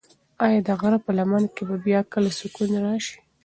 [0.45, 3.17] ایا د غره په لمن کې به بیا کله سکون راشي؟